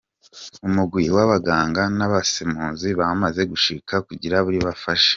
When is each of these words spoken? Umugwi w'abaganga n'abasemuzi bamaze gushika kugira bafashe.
Umugwi 0.67 1.03
w'abaganga 1.15 1.83
n'abasemuzi 1.97 2.89
bamaze 2.99 3.41
gushika 3.51 3.93
kugira 4.07 4.35
bafashe. 4.67 5.09